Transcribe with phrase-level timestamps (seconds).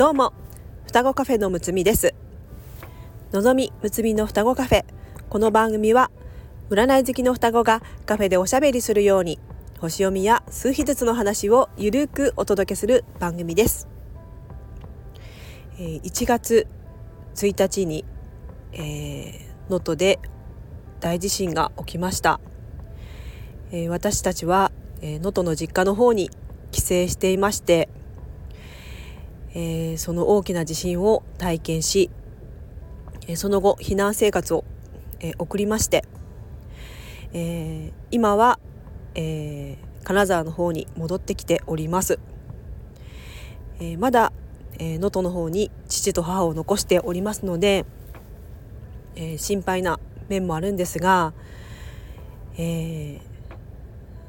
[0.00, 0.32] どうも。
[0.86, 2.14] 双子カフェのむつみです。
[3.32, 4.84] のぞみむつみの双子カフェ。
[5.28, 6.10] この番組は
[6.70, 9.38] 占い好きの双子がカフェでおしゃべりするように
[9.78, 13.88] 星読みや数秘術の話をゆるくお届けする番組です。
[15.76, 16.66] 1月
[17.34, 18.06] 1日に
[19.68, 20.18] 能登、えー、で
[21.00, 22.40] 大地震が起きました、
[23.70, 24.72] えー、私たちは
[25.02, 26.30] 能登、えー、の実家の方に
[26.70, 27.90] 帰省していまして
[29.52, 32.10] えー、その大きな地震を体験し、
[33.26, 34.64] え、その後避難生活を、
[35.20, 36.04] え、送りまして、
[37.32, 38.58] え今は、
[39.14, 42.18] え金沢の方に戻ってきております、
[43.80, 44.32] えまだ
[44.78, 47.84] 能登、えー、の方に父と母を残しておりますので、
[49.16, 49.98] え心配な
[50.28, 51.32] 面もあるんですが、
[52.56, 53.20] え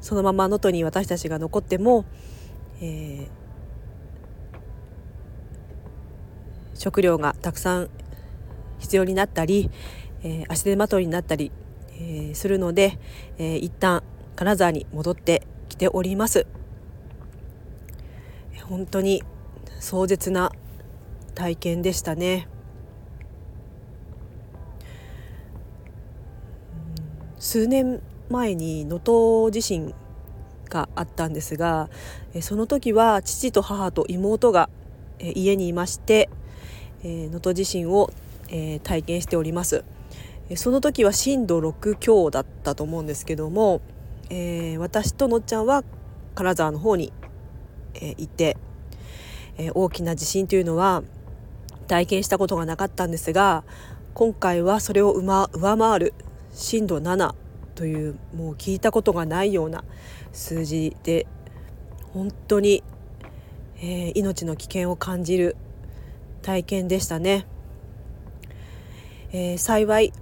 [0.02, 2.06] そのまま能登に私たちが残っても、
[2.82, 3.41] えー
[6.82, 7.90] 食料がたくさん
[8.80, 9.70] 必要になったり、
[10.24, 11.52] えー、足手まといになったり、
[11.94, 12.98] えー、するので、
[13.38, 14.02] えー、一旦
[14.36, 16.48] 金沢に戻ってきております。
[18.64, 19.22] 本当に
[19.80, 20.52] 壮絶な
[21.36, 22.48] 体験でしたね。
[27.38, 29.94] 数年前に能登地震
[30.68, 31.90] があったんですが
[32.40, 34.70] その時は父と母と妹が
[35.20, 36.30] 家にいまして
[37.04, 38.12] 能登、地震を、
[38.50, 39.84] え、体験しております。
[40.56, 43.82] その時は震度6強だったと思うんですけども、
[44.30, 45.84] え、私とのっちゃんは
[46.36, 47.14] 金沢の方に、
[47.96, 48.58] えー、行って、
[49.58, 51.04] え、大きな地震というのは
[51.88, 53.66] 体験したことがなかったんですが
[54.14, 56.14] 今回はそれを上回る
[56.54, 57.36] 震度7
[57.76, 59.84] というもう聞いたことがないような
[60.32, 61.28] 数字で
[62.14, 62.84] 本当に、
[63.78, 65.58] えー、命の危険を感じる
[66.42, 67.46] 体験でしたね、
[69.32, 70.14] えー、幸い、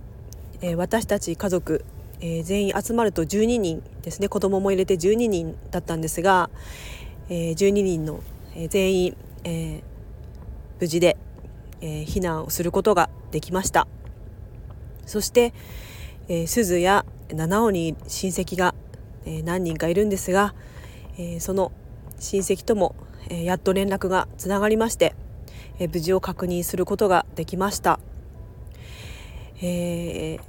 [0.61, 1.85] えー、私たち家族、
[2.19, 4.29] えー、全員集まると12人ですね。
[4.29, 6.49] 子供も入れて12人だったんですが、
[7.29, 8.21] えー、12人の、
[8.55, 9.81] え全員、え
[10.79, 11.17] 無事で、
[11.81, 13.87] え避難をすることができました。
[15.05, 15.53] そして、
[16.27, 18.75] え鈴や七尾に親戚が、
[19.25, 20.53] え何人かいるんですが、
[21.17, 21.71] えその
[22.19, 22.95] 親戚とも、
[23.29, 25.15] えやっと連絡がつながりまして
[25.79, 27.99] え無事を確認することができました、
[29.61, 30.39] えー、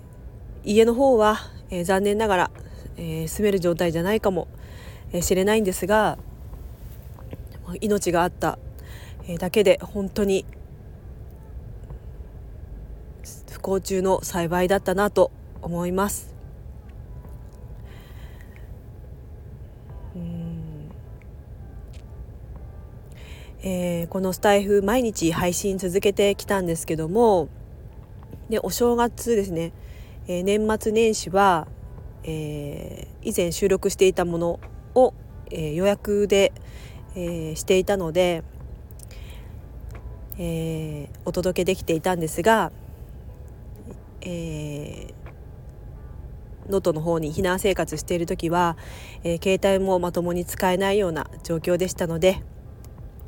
[0.65, 1.39] 家の方は、
[1.71, 2.51] えー、残念ながら、
[2.97, 4.49] えー、住める状態じゃないかも
[5.21, 6.19] しれないんですが
[7.81, 8.59] 命があった、
[9.39, 10.45] だけで本当に
[13.51, 15.31] 不幸中の幸いだったなと
[15.63, 16.40] 思います。
[23.63, 27.49] えー、このスタイフ毎日配信続けてきたんですけども
[28.49, 29.73] でお正月ですね、
[30.27, 31.69] えー、年末年始は、
[32.25, 34.61] えー、以前収録していたもの
[34.95, 35.15] を、
[35.53, 36.53] え予約で、
[37.15, 38.43] えしていたので、
[40.37, 42.73] えお届けできていたんですが、
[44.21, 45.15] え
[46.67, 48.77] 能登の方に避難生活している時は、
[49.23, 52.43] え携帯もまともに使えないような状況でしたので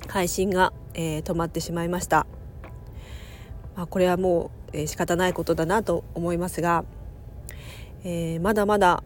[0.08, 2.26] 配信が、えー、止まってしまいました、
[3.76, 6.84] まあ、これはもう、えー、仕方ないことだなと思いますが、
[8.04, 9.02] えー、まだまだ、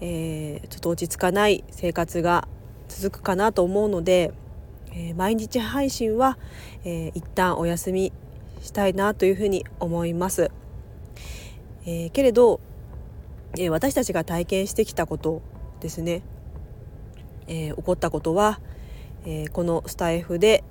[0.00, 2.48] えー、ちょっと落ち着かない生活が
[2.88, 4.32] 続くかなと思うので、
[4.92, 6.38] えー、毎日配信は、
[6.84, 8.12] えー、一旦お休み
[8.60, 10.50] したいなというふうに思います。
[11.86, 12.60] えー、けれど、
[13.58, 15.42] えー、私たちが体験してきたこと
[15.80, 16.22] ですね、
[17.46, 18.60] えー、起こったことは、
[19.26, 20.64] えー、このスタイフで、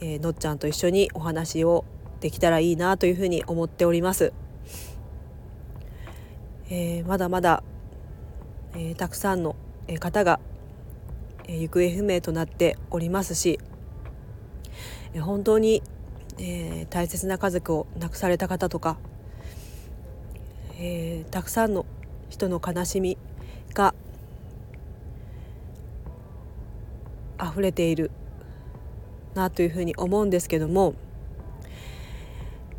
[0.00, 1.84] えー、のっちゃんと一緒にお話を
[2.20, 4.32] できたらいいなというふうに思っております。
[6.70, 7.62] えー、まだまだ、
[8.74, 9.56] えー、たくさんの
[9.98, 10.40] 方が、
[11.48, 13.58] えー、行方不明となっておりますし、
[15.12, 15.82] えー、本当に、
[16.38, 18.96] えー、大切な家族を亡くされた方とか、
[20.78, 21.86] えー、たくさんの
[22.30, 23.18] 人の悲しみ
[23.74, 23.94] が
[27.44, 28.10] 溢れている
[29.34, 30.94] なというふうに思うんですけども、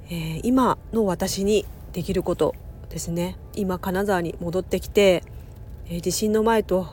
[0.10, 2.56] えー、今の私にできること
[2.90, 5.24] ですね今金沢に戻ってきて、
[5.88, 6.88] えー、地震の前と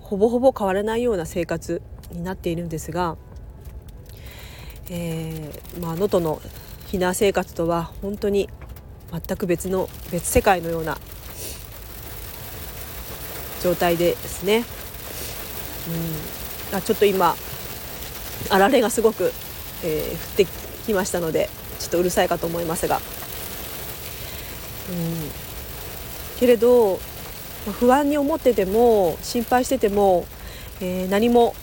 [0.00, 1.82] ほぼほぼ変わらないような生活
[2.12, 3.16] になっているんですが、
[4.90, 6.40] えー、まあ能登の
[6.86, 8.48] 避難生活とは本当に
[9.12, 10.98] 全く別の別世界のような
[13.62, 14.64] 状態ですね。
[15.88, 17.36] うんあちょっと今
[18.50, 19.32] あられがすごく
[19.82, 20.46] えー、降って
[20.86, 21.48] きましたので
[21.78, 23.02] ちょっとうるさいかと思いますが、うん、
[26.38, 26.98] けれど
[27.78, 30.26] 不安に思ってても心配してても、
[30.80, 31.54] えー、何も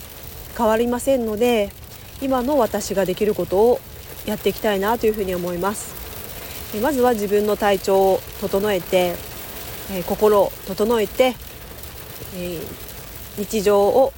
[0.57, 1.71] 変わりませんので
[2.21, 3.79] 今の私ができることを
[4.25, 5.93] やっていきたいなというふうに思います。
[6.81, 9.15] まずは自分の体調を整えて
[10.07, 11.35] 心を整えて
[13.37, 14.11] 日常を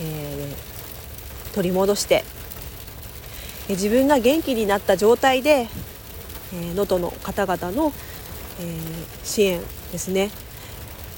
[0.00, 0.54] え
[1.54, 2.24] 取り戻して
[3.68, 5.68] 自分が元気になった状態で
[6.52, 7.92] 能登の方々の
[8.60, 8.78] え
[9.22, 9.60] 支援
[9.92, 10.30] ですね。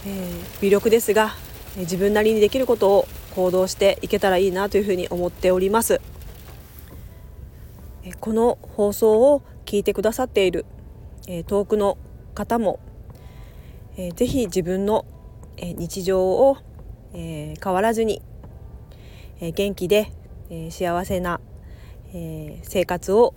[0.06, 0.30] え
[0.60, 1.34] 微力ですが
[1.76, 6.00] 自分なりにできることを行動していけたらいいなというふうに思っております。
[8.20, 10.66] この放送を聞いてくださっている
[11.46, 11.96] 遠くの
[12.34, 12.80] 方も
[13.96, 15.04] ぜひ自分の
[15.56, 16.56] 日常を
[17.12, 18.20] 変わらずに
[19.50, 20.12] 元気で
[20.50, 21.40] え幸せな
[22.14, 23.34] え生活を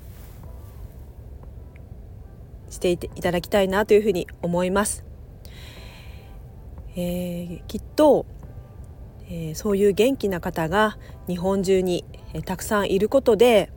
[2.69, 5.03] していただきたいなというふうに思います。
[6.95, 8.25] えー、きっと
[9.29, 10.97] えー、そういう元気な方が
[11.27, 13.71] 日本中に、えー、たくさんいることで、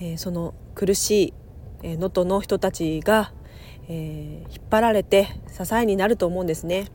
[0.00, 1.34] えー、その苦し
[1.82, 3.32] い能登、の人たちが、
[3.90, 6.86] え引っ張られて支えになると思うんですね。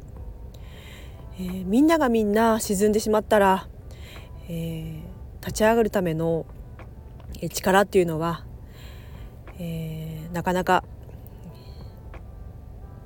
[1.39, 3.67] えみんながみんな沈んでしまったら、
[4.49, 5.01] え
[5.39, 6.45] 立ち上がるための
[7.49, 8.43] 力っていうのは、
[9.57, 10.83] えなかなか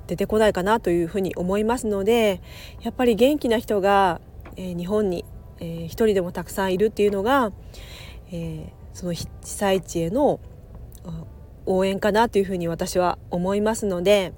[0.08, 2.40] 出てこないかなというふうに思いますので
[2.82, 4.20] やっぱり元気な人が
[4.56, 5.24] えー、日本に、
[5.60, 7.52] えー、一人でもたくさんいるっていうのが、
[8.30, 10.40] えー、その被災地への
[11.66, 14.32] 応援かなというふうに私は思いますので、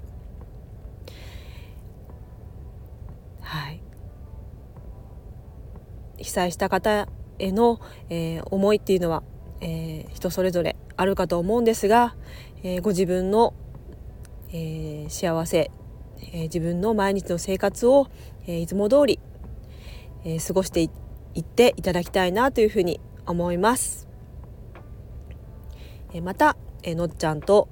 [6.27, 7.07] 被災した方
[7.39, 7.79] への、
[8.09, 9.23] えー、思いっていうのは、
[9.61, 12.15] えー、人それぞれあるかと思うんですが、
[12.63, 13.53] えー、ご自分の、
[14.49, 15.71] えー、幸せ、
[16.19, 18.07] えー、自分の毎日の生活を、
[18.45, 19.19] えー、いつも通り
[20.23, 20.89] えー、過ごしてい
[21.39, 24.09] っていただきたいなというふうに思います。
[26.13, 27.69] えー、また、えー、のっちゃんと、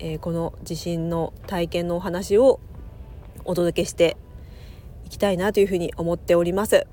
[0.00, 2.58] えこの地震の体験のお話を
[3.44, 4.16] お届けして
[5.04, 6.88] いきたいなというふうに思っております。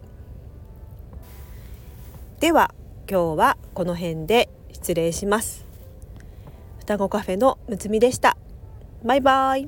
[2.40, 2.74] では
[3.10, 5.66] 今日はこの辺で失礼します。
[6.80, 8.38] 双子カフェのむつみでした。
[9.04, 9.68] バイバイ。